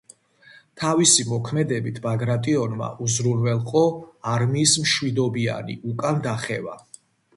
[0.83, 3.83] თავისი მოქმედებით ბაგრატიონმა უზრუნველჰყო
[4.37, 6.79] არმიის მშვიდობიანი უკან დახევა.